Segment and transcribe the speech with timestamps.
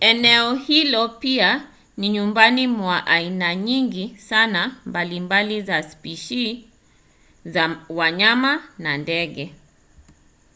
[0.00, 6.70] eneo hilo pia ni nyumbani mwa aina nyingi sana mbalimbali za spishi
[7.44, 9.54] za wanyama na ndege